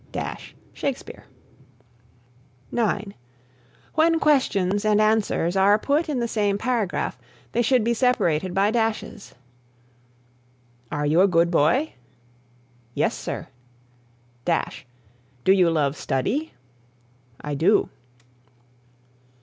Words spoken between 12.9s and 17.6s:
Yes, Sir. Do you love study? I